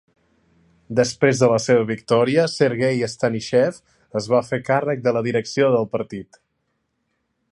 Després 0.99 1.41
de 1.43 1.49
la 1.51 1.59
seva 1.65 1.83
victòria, 1.89 2.45
Sergei 2.53 3.03
Stanishev 3.13 3.79
es 4.21 4.31
va 4.33 4.41
fer 4.49 4.61
càrrec 4.73 5.07
de 5.09 5.15
la 5.19 5.25
direcció 5.31 5.71
del 5.79 5.89
partit. 5.97 6.43